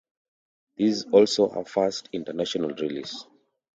[0.79, 3.27] This is also her first international release.